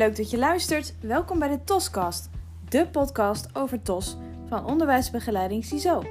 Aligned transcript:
leuk 0.00 0.16
dat 0.16 0.30
je 0.30 0.38
luistert. 0.38 0.94
Welkom 1.00 1.38
bij 1.38 1.48
de 1.48 1.64
TOScast, 1.64 2.30
de 2.68 2.88
podcast 2.88 3.56
over 3.56 3.82
TOS 3.82 4.16
van 4.48 4.64
onderwijsbegeleiding 4.64 5.64
CISO. 5.64 6.02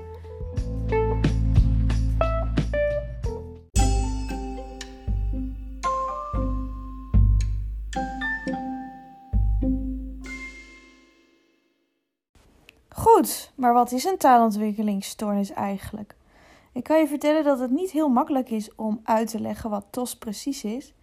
Goed, 12.90 13.52
maar 13.56 13.74
wat 13.74 13.92
is 13.92 14.04
een 14.04 14.18
taalontwikkelingsstoornis 14.18 15.52
eigenlijk? 15.52 16.16
Ik 16.74 16.84
kan 16.84 17.00
je 17.00 17.08
vertellen 17.08 17.44
dat 17.44 17.60
het 17.60 17.72
niet 17.72 17.92
heel 17.92 18.10
makkelijk 18.10 18.50
is 18.50 18.76
om 18.76 19.00
uit 19.04 19.30
te 19.30 19.40
leggen 19.40 19.70
wat 19.70 19.86
TOS 19.90 20.18
precies 20.18 20.64
is. 20.64 20.94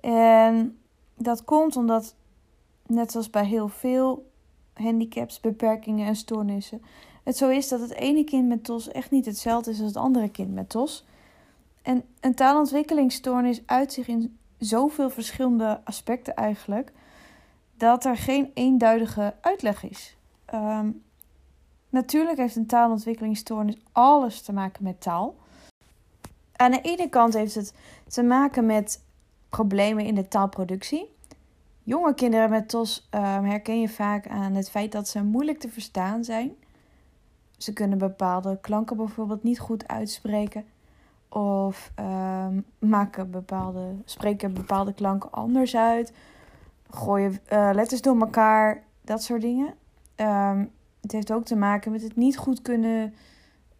En 0.00 0.80
dat 1.22 1.44
komt 1.44 1.76
omdat, 1.76 2.14
net 2.86 3.10
zoals 3.10 3.30
bij 3.30 3.44
heel 3.44 3.68
veel 3.68 4.30
handicaps, 4.74 5.40
beperkingen 5.40 6.06
en 6.06 6.16
stoornissen, 6.16 6.82
het 7.22 7.36
zo 7.36 7.48
is 7.48 7.68
dat 7.68 7.80
het 7.80 7.94
ene 7.94 8.24
kind 8.24 8.48
met 8.48 8.64
TOS 8.64 8.88
echt 8.88 9.10
niet 9.10 9.26
hetzelfde 9.26 9.70
is 9.70 9.78
als 9.78 9.86
het 9.86 9.96
andere 9.96 10.28
kind 10.28 10.54
met 10.54 10.68
TOS. 10.68 11.06
En 11.82 12.04
een 12.20 12.34
taalontwikkelingsstoornis 12.34 13.62
uit 13.66 13.92
zich 13.92 14.08
in 14.08 14.38
zoveel 14.58 15.10
verschillende 15.10 15.80
aspecten 15.84 16.34
eigenlijk, 16.34 16.92
dat 17.76 18.04
er 18.04 18.16
geen 18.16 18.50
eenduidige 18.54 19.34
uitleg 19.40 19.90
is. 19.90 20.16
Ehm, 20.44 20.90
natuurlijk 21.88 22.38
heeft 22.38 22.56
een 22.56 22.66
taalontwikkelingsstoornis 22.66 23.76
alles 23.92 24.40
te 24.40 24.52
maken 24.52 24.84
met 24.84 25.00
taal. 25.00 25.36
Aan 26.56 26.70
de 26.70 26.80
ene 26.80 27.08
kant 27.08 27.34
heeft 27.34 27.54
het 27.54 27.74
te 28.08 28.22
maken 28.22 28.66
met 28.66 29.02
problemen 29.50 30.04
in 30.04 30.14
de 30.14 30.28
taalproductie. 30.28 31.14
Jonge 31.82 32.14
kinderen 32.14 32.50
met 32.50 32.68
TOS 32.68 33.06
ehm, 33.10 33.44
herken 33.44 33.80
je 33.80 33.88
vaak 33.88 34.28
aan 34.28 34.54
het 34.54 34.70
feit 34.70 34.92
dat 34.92 35.08
ze 35.08 35.22
moeilijk 35.22 35.58
te 35.58 35.68
verstaan 35.68 36.24
zijn. 36.24 36.54
Ze 37.56 37.72
kunnen 37.72 37.98
bepaalde 37.98 38.58
klanken 38.60 38.96
bijvoorbeeld 38.96 39.42
niet 39.42 39.58
goed 39.58 39.88
uitspreken. 39.88 40.64
Of 41.28 41.92
um, 42.00 42.64
maken 42.78 43.30
bepaalde, 43.30 43.94
spreken 44.04 44.54
bepaalde 44.54 44.92
klanken 44.92 45.30
anders 45.30 45.76
uit. 45.76 46.12
Gooien 46.90 47.38
uh, 47.52 47.70
letters 47.72 48.00
door 48.02 48.20
elkaar. 48.20 48.82
Dat 49.02 49.22
soort 49.22 49.40
dingen. 49.40 49.74
Um, 50.16 50.70
het 51.00 51.12
heeft 51.12 51.32
ook 51.32 51.44
te 51.44 51.56
maken 51.56 51.92
met 51.92 52.02
het 52.02 52.16
niet 52.16 52.36
goed 52.36 52.62
kunnen 52.62 53.14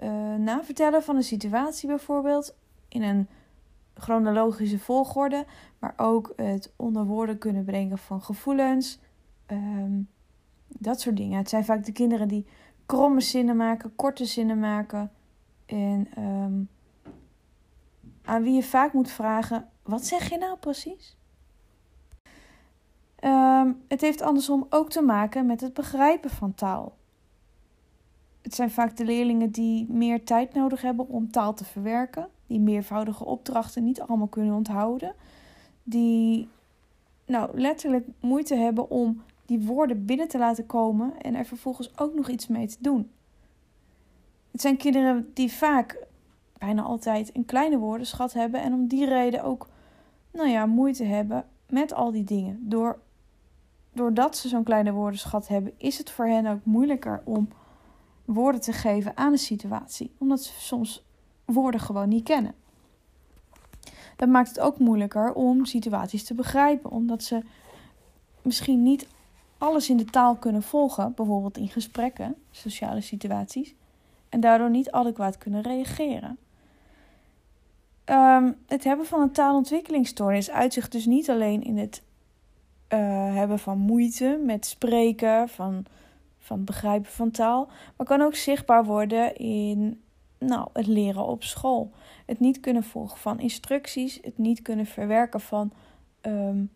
uh, 0.02 0.34
navertellen 0.34 1.02
van 1.02 1.16
een 1.16 1.22
situatie 1.22 1.88
bijvoorbeeld. 1.88 2.54
In 2.88 3.02
een 3.02 3.28
chronologische 4.00 4.78
volgorde, 4.78 5.46
maar 5.78 5.94
ook 5.96 6.32
het 6.36 6.72
onder 6.76 7.04
woorden 7.04 7.38
kunnen 7.38 7.64
brengen 7.64 7.98
van 7.98 8.22
gevoelens. 8.22 8.98
Um, 9.46 10.08
dat 10.68 11.00
soort 11.00 11.16
dingen. 11.16 11.38
Het 11.38 11.48
zijn 11.48 11.64
vaak 11.64 11.84
de 11.84 11.92
kinderen 11.92 12.28
die 12.28 12.46
kromme 12.86 13.20
zinnen 13.20 13.56
maken, 13.56 13.96
korte 13.96 14.24
zinnen 14.24 14.58
maken. 14.58 15.12
En 15.66 16.08
um, 16.18 16.68
aan 18.24 18.42
wie 18.42 18.54
je 18.54 18.62
vaak 18.62 18.92
moet 18.92 19.10
vragen: 19.10 19.68
wat 19.82 20.04
zeg 20.06 20.30
je 20.30 20.38
nou 20.38 20.56
precies? 20.56 21.16
Um, 23.24 23.82
het 23.88 24.00
heeft 24.00 24.22
andersom 24.22 24.66
ook 24.70 24.90
te 24.90 25.02
maken 25.02 25.46
met 25.46 25.60
het 25.60 25.74
begrijpen 25.74 26.30
van 26.30 26.54
taal. 26.54 26.98
Het 28.42 28.54
zijn 28.54 28.70
vaak 28.70 28.96
de 28.96 29.04
leerlingen 29.04 29.50
die 29.50 29.86
meer 29.88 30.24
tijd 30.24 30.54
nodig 30.54 30.82
hebben 30.82 31.08
om 31.08 31.30
taal 31.30 31.54
te 31.54 31.64
verwerken 31.64 32.28
die 32.50 32.60
meervoudige 32.60 33.24
opdrachten 33.24 33.84
niet 33.84 34.00
allemaal 34.00 34.26
kunnen 34.26 34.54
onthouden, 34.54 35.14
die 35.82 36.48
nou 37.26 37.60
letterlijk 37.60 38.06
moeite 38.20 38.54
hebben 38.54 38.90
om 38.90 39.22
die 39.46 39.60
woorden 39.60 40.04
binnen 40.04 40.28
te 40.28 40.38
laten 40.38 40.66
komen 40.66 41.20
en 41.20 41.34
er 41.34 41.46
vervolgens 41.46 41.98
ook 41.98 42.14
nog 42.14 42.28
iets 42.28 42.46
mee 42.46 42.66
te 42.66 42.76
doen. 42.80 43.10
Het 44.50 44.60
zijn 44.60 44.76
kinderen 44.76 45.30
die 45.34 45.52
vaak 45.52 46.06
bijna 46.58 46.82
altijd 46.82 47.30
een 47.36 47.44
kleine 47.44 47.78
woordenschat 47.78 48.32
hebben 48.32 48.60
en 48.62 48.72
om 48.72 48.86
die 48.86 49.06
reden 49.06 49.42
ook 49.42 49.68
nou 50.30 50.48
ja, 50.48 50.66
moeite 50.66 51.04
hebben 51.04 51.44
met 51.68 51.94
al 51.94 52.10
die 52.10 52.24
dingen. 52.24 52.58
Door, 52.68 52.98
doordat 53.92 54.36
ze 54.36 54.48
zo'n 54.48 54.64
kleine 54.64 54.92
woordenschat 54.92 55.48
hebben, 55.48 55.72
is 55.76 55.98
het 55.98 56.10
voor 56.10 56.26
hen 56.26 56.46
ook 56.46 56.64
moeilijker 56.64 57.22
om 57.24 57.48
woorden 58.32 58.60
te 58.60 58.72
geven 58.72 59.16
aan 59.16 59.32
een 59.32 59.38
situatie, 59.38 60.12
omdat 60.18 60.42
ze 60.42 60.52
soms 60.60 61.04
woorden 61.44 61.80
gewoon 61.80 62.08
niet 62.08 62.24
kennen. 62.24 62.54
Dat 64.16 64.28
maakt 64.28 64.48
het 64.48 64.60
ook 64.60 64.78
moeilijker 64.78 65.32
om 65.32 65.64
situaties 65.64 66.24
te 66.24 66.34
begrijpen, 66.34 66.90
omdat 66.90 67.22
ze 67.22 67.42
misschien 68.42 68.82
niet 68.82 69.08
alles 69.58 69.90
in 69.90 69.96
de 69.96 70.04
taal 70.04 70.36
kunnen 70.36 70.62
volgen, 70.62 71.14
bijvoorbeeld 71.14 71.58
in 71.58 71.68
gesprekken, 71.68 72.34
sociale 72.50 73.00
situaties, 73.00 73.74
en 74.28 74.40
daardoor 74.40 74.70
niet 74.70 74.90
adequaat 74.90 75.38
kunnen 75.38 75.62
reageren. 75.62 76.38
Um, 78.04 78.56
het 78.66 78.84
hebben 78.84 79.06
van 79.06 79.20
een 79.20 79.32
taalontwikkelingsstoornis 79.32 80.50
uitzicht 80.50 80.92
dus 80.92 81.06
niet 81.06 81.30
alleen 81.30 81.62
in 81.62 81.78
het 81.78 82.02
uh, 82.92 82.98
hebben 83.34 83.58
van 83.58 83.78
moeite 83.78 84.40
met 84.44 84.66
spreken, 84.66 85.48
van, 85.48 85.84
van 86.40 86.56
het 86.56 86.66
begrijpen 86.66 87.10
van 87.10 87.30
taal, 87.30 87.68
maar 87.96 88.06
kan 88.06 88.20
ook 88.20 88.34
zichtbaar 88.34 88.84
worden 88.84 89.36
in 89.36 90.02
nou, 90.38 90.68
het 90.72 90.86
leren 90.86 91.26
op 91.26 91.42
school. 91.42 91.90
Het 92.26 92.40
niet 92.40 92.60
kunnen 92.60 92.82
volgen 92.82 93.18
van 93.18 93.40
instructies, 93.40 94.18
het 94.22 94.38
niet 94.38 94.62
kunnen 94.62 94.86
verwerken 94.86 95.40
van 95.40 95.72
um, 96.22 96.70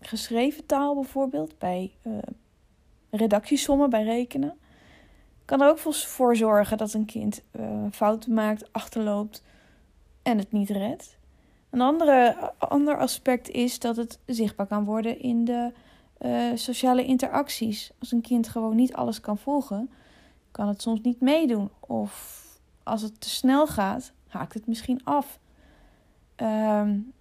geschreven 0.00 0.66
taal 0.66 0.94
bijvoorbeeld, 0.94 1.58
bij 1.58 1.92
uh, 2.02 2.12
redactiesommen, 3.10 3.90
bij 3.90 4.04
rekenen. 4.04 4.58
Kan 5.44 5.60
er 5.60 5.68
ook 5.68 5.78
voor 5.78 6.36
zorgen 6.36 6.78
dat 6.78 6.92
een 6.92 7.04
kind 7.04 7.42
uh, 7.60 7.84
fouten 7.90 8.34
maakt, 8.34 8.72
achterloopt 8.72 9.42
en 10.22 10.38
het 10.38 10.52
niet 10.52 10.70
redt. 10.70 11.18
Een 11.70 11.80
andere, 11.80 12.52
ander 12.58 12.98
aspect 12.98 13.48
is 13.48 13.78
dat 13.78 13.96
het 13.96 14.18
zichtbaar 14.26 14.66
kan 14.66 14.84
worden 14.84 15.20
in 15.20 15.44
de 15.44 15.72
uh, 16.20 16.50
sociale 16.54 17.04
interacties. 17.04 17.90
Als 17.98 18.12
een 18.12 18.20
kind 18.20 18.48
gewoon 18.48 18.76
niet 18.76 18.94
alles 18.94 19.20
kan 19.20 19.38
volgen, 19.38 19.90
kan 20.50 20.68
het 20.68 20.82
soms 20.82 21.00
niet 21.00 21.20
meedoen 21.20 21.70
of 21.80 22.44
als 22.82 23.02
het 23.02 23.20
te 23.20 23.28
snel 23.28 23.66
gaat, 23.66 24.12
haakt 24.26 24.54
het 24.54 24.66
misschien 24.66 25.00
af. 25.04 25.38
Um, 26.36 27.12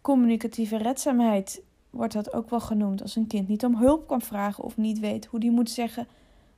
communicatieve 0.00 0.76
redzaamheid 0.76 1.62
wordt 1.90 2.12
dat 2.12 2.32
ook 2.32 2.50
wel 2.50 2.60
genoemd. 2.60 3.02
Als 3.02 3.16
een 3.16 3.26
kind 3.26 3.48
niet 3.48 3.64
om 3.64 3.76
hulp 3.76 4.06
kan 4.06 4.20
vragen 4.20 4.64
of 4.64 4.76
niet 4.76 4.98
weet 4.98 5.26
hoe 5.26 5.40
die 5.40 5.50
moet 5.50 5.70
zeggen 5.70 6.06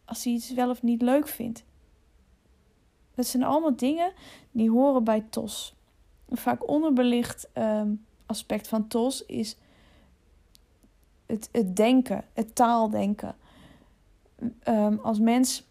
als 0.05 0.25
hij 0.25 0.33
iets 0.33 0.55
wel 0.55 0.71
of 0.71 0.83
niet 0.83 1.03
leuk 1.03 1.29
vindt. 1.29 1.65
Dat 3.15 3.27
zijn 3.27 3.43
allemaal 3.43 3.77
dingen 3.77 4.13
die 4.51 4.71
horen 4.71 5.05
bij 5.05 5.25
TOS. 5.31 5.75
Een 6.29 6.37
vaak 6.37 6.69
onderbelicht 6.69 7.49
um, 7.55 8.05
aspect 8.27 8.69
van 8.69 8.89
TOS 8.89 9.27
is 9.27 9.57
het, 11.27 11.49
het 11.53 11.77
denken, 11.77 12.25
het 12.33 12.55
taaldenken. 12.55 13.35
Um, 14.69 14.99
als 14.99 15.19
mens 15.19 15.65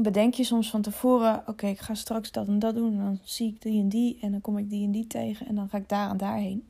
bedenk 0.00 0.34
je 0.34 0.44
soms 0.44 0.70
van 0.70 0.82
tevoren: 0.82 1.42
oké, 1.46 1.66
ik 1.66 1.78
ga 1.78 1.94
straks 1.94 2.32
dat 2.32 2.46
en 2.46 2.58
dat 2.58 2.74
doen. 2.74 2.92
En 2.92 3.04
dan 3.04 3.18
zie 3.22 3.48
ik 3.48 3.62
die 3.62 3.80
en 3.80 3.88
die. 3.88 4.18
En 4.20 4.30
dan 4.30 4.40
kom 4.40 4.58
ik 4.58 4.70
die 4.70 4.84
en 4.84 4.92
die 4.92 5.06
tegen. 5.06 5.46
En 5.46 5.54
dan 5.54 5.68
ga 5.68 5.78
ik 5.78 5.88
daar 5.88 6.10
en 6.10 6.16
daarheen. 6.16 6.68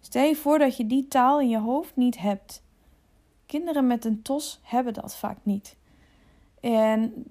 Stel 0.00 0.24
je 0.24 0.36
voor 0.36 0.58
dat 0.58 0.76
je 0.76 0.86
die 0.86 1.08
taal 1.08 1.40
in 1.40 1.48
je 1.48 1.58
hoofd 1.58 1.96
niet 1.96 2.18
hebt. 2.18 2.62
Kinderen 3.46 3.86
met 3.86 4.04
een 4.04 4.22
TOS 4.22 4.60
hebben 4.62 4.94
dat 4.94 5.16
vaak 5.16 5.38
niet. 5.42 5.76
En 6.60 7.24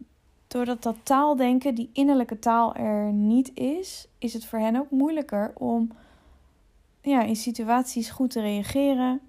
doordat 0.47 0.83
dat 0.83 0.95
taaldenken, 1.03 1.75
die 1.75 1.89
innerlijke 1.93 2.39
taal 2.39 2.75
er 2.75 3.13
niet 3.13 3.51
is, 3.53 4.07
is 4.17 4.33
het 4.33 4.45
voor 4.45 4.59
hen 4.59 4.75
ook 4.75 4.89
moeilijker 4.89 5.53
om 5.57 5.91
ja, 7.01 7.21
in 7.21 7.35
situaties 7.35 8.09
goed 8.09 8.29
te 8.29 8.41
reageren, 8.41 9.21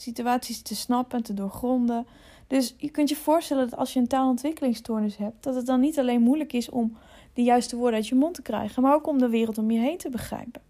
situaties 0.00 0.62
te 0.62 0.76
snappen 0.76 1.18
en 1.18 1.24
te 1.24 1.34
doorgronden. 1.34 2.06
Dus 2.46 2.74
je 2.76 2.90
kunt 2.90 3.08
je 3.08 3.16
voorstellen 3.16 3.70
dat 3.70 3.78
als 3.78 3.92
je 3.92 4.00
een 4.00 4.08
taalontwikkelingsstoornis 4.08 5.16
hebt, 5.16 5.42
dat 5.42 5.54
het 5.54 5.66
dan 5.66 5.80
niet 5.80 5.98
alleen 5.98 6.20
moeilijk 6.20 6.52
is 6.52 6.68
om 6.68 6.96
de 7.34 7.42
juiste 7.42 7.76
woorden 7.76 7.94
uit 7.94 8.08
je 8.08 8.14
mond 8.14 8.34
te 8.34 8.42
krijgen, 8.42 8.82
maar 8.82 8.94
ook 8.94 9.06
om 9.06 9.18
de 9.18 9.28
wereld 9.28 9.58
om 9.58 9.70
je 9.70 9.78
heen 9.78 9.98
te 9.98 10.10
begrijpen. 10.10 10.62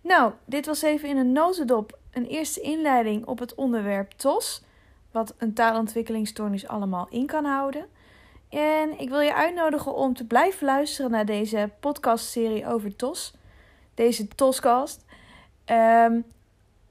Nou, 0.00 0.32
dit 0.44 0.66
was 0.66 0.82
even 0.82 1.08
in 1.08 1.16
een 1.16 1.32
nozendop 1.32 1.98
een 2.10 2.26
eerste 2.26 2.60
inleiding 2.60 3.26
op 3.26 3.38
het 3.38 3.54
onderwerp 3.54 4.10
TOS, 4.10 4.62
wat 5.10 5.34
een 5.38 5.54
taalontwikkelingsstoornis 5.54 6.68
allemaal 6.68 7.06
in 7.10 7.26
kan 7.26 7.44
houden. 7.44 7.86
En 8.48 9.00
ik 9.00 9.08
wil 9.08 9.20
je 9.20 9.34
uitnodigen 9.34 9.94
om 9.94 10.14
te 10.14 10.26
blijven 10.26 10.66
luisteren 10.66 11.10
naar 11.10 11.26
deze 11.26 11.70
podcastserie 11.80 12.66
over 12.66 12.96
TOS, 12.96 13.34
deze 13.94 14.28
TOScast. 14.28 15.04
Um, 15.70 16.24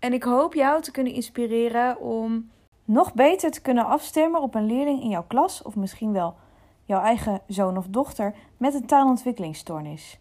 en 0.05 0.13
ik 0.13 0.23
hoop 0.23 0.53
jou 0.53 0.81
te 0.81 0.91
kunnen 0.91 1.13
inspireren 1.13 1.99
om 1.99 2.49
nog 2.83 3.13
beter 3.13 3.51
te 3.51 3.61
kunnen 3.61 3.85
afstemmen 3.85 4.41
op 4.41 4.55
een 4.55 4.65
leerling 4.65 5.01
in 5.01 5.09
jouw 5.09 5.25
klas 5.27 5.61
of 5.61 5.75
misschien 5.75 6.11
wel 6.11 6.35
jouw 6.83 7.01
eigen 7.01 7.41
zoon 7.47 7.77
of 7.77 7.85
dochter 7.87 8.35
met 8.57 8.73
een 8.73 8.85
taalontwikkelingsstoornis. 8.85 10.19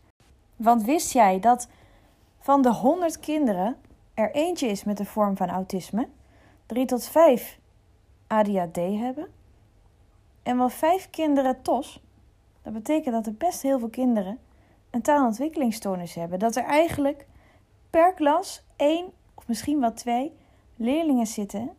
Want 0.57 0.83
wist 0.83 1.13
jij 1.13 1.41
dat 1.41 1.69
van 2.39 2.63
de 2.63 2.73
100 2.73 3.21
kinderen 3.21 3.77
er 4.15 4.31
eentje 4.31 4.67
is 4.67 4.85
met 4.85 4.99
een 4.99 5.07
vorm 5.07 5.37
van 5.37 5.49
autisme, 5.49 6.09
3 6.67 6.87
tot 6.87 7.05
5 7.05 7.59
ADHD 8.27 8.77
hebben 8.77 9.29
en 10.43 10.59
wel 10.59 10.69
5 10.69 11.11
kinderen 11.11 11.63
TOS, 11.63 12.03
dat 12.63 12.73
betekent 12.73 13.15
dat 13.15 13.27
er 13.27 13.35
best 13.35 13.63
heel 13.63 13.79
veel 13.79 13.89
kinderen 13.89 14.39
een 14.91 15.03
taalontwikkelingsstoornis 15.03 16.15
hebben. 16.15 16.39
Dat 16.39 16.57
er 16.57 16.65
eigenlijk 16.65 17.27
per 17.91 18.15
klas 18.15 18.65
één 18.77 19.13
of 19.35 19.49
misschien 19.49 19.81
wel 19.81 19.93
twee 19.93 20.33
leerlingen 20.77 21.27
zitten 21.27 21.71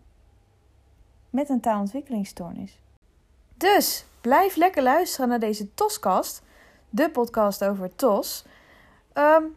met 1.29 1.49
een 1.49 1.61
taalontwikkelingsstoornis. 1.61 2.79
Dus 3.57 4.05
blijf 4.21 4.55
lekker 4.55 4.83
luisteren 4.83 5.29
naar 5.29 5.39
deze 5.39 5.73
TOS-kast, 5.73 6.41
de 6.89 7.09
podcast 7.09 7.63
over 7.63 7.95
TOS. 7.95 8.45
Um, 9.13 9.55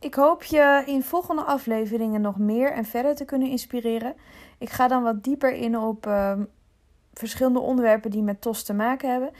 ik 0.00 0.14
hoop 0.14 0.42
je 0.42 0.82
in 0.86 1.02
volgende 1.02 1.42
afleveringen 1.42 2.20
nog 2.20 2.38
meer 2.38 2.72
en 2.72 2.84
verder 2.84 3.14
te 3.14 3.24
kunnen 3.24 3.48
inspireren. 3.48 4.14
Ik 4.58 4.70
ga 4.70 4.88
dan 4.88 5.02
wat 5.02 5.24
dieper 5.24 5.52
in 5.52 5.78
op 5.78 6.06
um, 6.06 6.48
verschillende 7.14 7.60
onderwerpen 7.60 8.10
die 8.10 8.22
met 8.22 8.40
TOS 8.40 8.62
te 8.62 8.74
maken 8.74 9.10
hebben. 9.10 9.30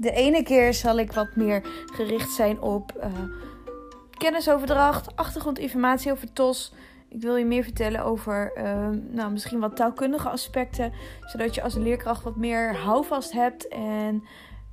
De 0.00 0.10
ene 0.10 0.42
keer 0.42 0.74
zal 0.74 0.98
ik 0.98 1.12
wat 1.12 1.36
meer 1.36 1.60
gericht 1.92 2.30
zijn 2.30 2.60
op 2.60 2.92
uh, 2.96 3.04
kennisoverdracht, 4.10 5.16
achtergrondinformatie 5.16 6.12
over 6.12 6.32
TOS. 6.32 6.74
Ik 7.08 7.20
wil 7.20 7.36
je 7.36 7.44
meer 7.44 7.62
vertellen 7.62 8.04
over 8.04 8.52
uh, 8.56 8.88
nou, 9.10 9.32
misschien 9.32 9.60
wat 9.60 9.76
taalkundige 9.76 10.28
aspecten, 10.28 10.92
zodat 11.26 11.54
je 11.54 11.62
als 11.62 11.74
leerkracht 11.74 12.22
wat 12.22 12.36
meer 12.36 12.76
houvast 12.76 13.32
hebt 13.32 13.68
en 13.68 14.24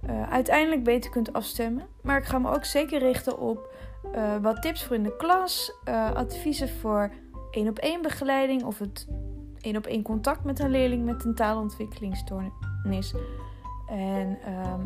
uh, 0.10 0.32
uiteindelijk 0.32 0.84
beter 0.84 1.12
kunt 1.12 1.34
afstemmen. 1.34 1.88
Maar 2.02 2.18
ik 2.18 2.26
ga 2.26 2.40
me 2.40 2.56
ook 2.56 2.66
zeker 2.66 3.00
richten 3.00 3.40
op 3.40 3.74
uh, 4.16 4.36
wat 4.42 4.62
tips 4.62 4.84
voor 4.84 4.96
in 4.96 5.04
de 5.04 5.16
klas, 5.16 5.72
adviezen 6.14 6.70
voor 6.70 7.12
één 7.52 7.68
op 7.68 7.78
één 7.78 8.02
begeleiding 8.02 8.64
of 8.64 8.80
het 8.80 9.08
één 9.62 9.78
op 9.78 9.86
één 9.86 10.04
contact 10.04 10.44
met 10.44 10.60
een 10.60 10.72
leerling 10.72 11.06
met 11.06 11.26
een 11.26 11.36
taalontwikkelingsstoornis. 11.36 13.14
En 13.88 14.38
ehm, 14.46 14.82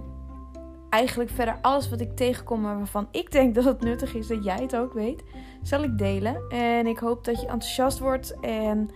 eigenlijk 0.91 1.29
verder 1.29 1.57
alles 1.61 1.89
wat 1.89 2.01
ik 2.01 2.15
tegenkom 2.15 2.61
waarvan 2.61 3.07
ik 3.11 3.31
denk 3.31 3.55
dat 3.55 3.63
het 3.63 3.81
nuttig 3.81 4.15
is 4.15 4.27
dat 4.27 4.43
jij 4.43 4.59
het 4.61 4.75
ook 4.75 4.93
weet, 4.93 5.23
zal 5.61 5.83
ik 5.83 5.97
delen. 5.97 6.49
En 6.49 6.87
ik 6.87 6.97
hoop 6.97 7.23
dat 7.23 7.41
je 7.41 7.47
enthousiast 7.47 7.99
wordt 7.99 8.39
en 8.39 8.89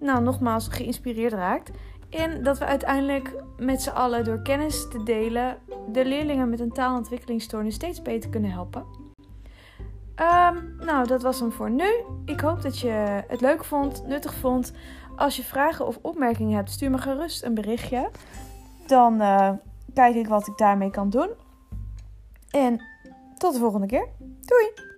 nou 0.00 0.22
nogmaals 0.22 0.68
geïnspireerd 0.68 1.32
raakt. 1.32 1.70
En 2.10 2.42
dat 2.42 2.58
we 2.58 2.64
uiteindelijk 2.64 3.34
met 3.56 3.82
z'n 3.82 3.90
allen 3.90 4.24
door 4.24 4.42
kennis 4.42 4.88
te 4.88 5.02
delen 5.02 5.58
de 5.92 6.04
leerlingen 6.04 6.48
met 6.48 6.60
een 6.60 6.72
taalontwikkelingsstoornis 6.72 7.74
steeds 7.74 8.02
beter 8.02 8.30
kunnen 8.30 8.50
helpen. 8.50 8.84
Um, 10.16 10.76
nou, 10.78 11.06
dat 11.06 11.22
was 11.22 11.40
hem 11.40 11.52
voor 11.52 11.70
nu. 11.70 11.88
Ik 12.24 12.40
hoop 12.40 12.62
dat 12.62 12.78
je 12.78 13.22
het 13.28 13.40
leuk 13.40 13.64
vond, 13.64 14.06
nuttig 14.06 14.34
vond. 14.34 14.72
Als 15.16 15.36
je 15.36 15.42
vragen 15.42 15.86
of 15.86 15.98
opmerkingen 16.02 16.56
hebt, 16.56 16.70
stuur 16.70 16.90
me 16.90 16.98
gerust 16.98 17.42
een 17.42 17.54
berichtje. 17.54 18.10
Dan 18.86 19.20
uh, 19.20 19.50
kijk 19.94 20.14
ik 20.14 20.28
wat 20.28 20.46
ik 20.46 20.58
daarmee 20.58 20.90
kan 20.90 21.10
doen. 21.10 21.30
En 22.50 22.82
tot 23.36 23.52
de 23.52 23.58
volgende 23.58 23.86
keer. 23.86 24.08
Doei! 24.18 24.89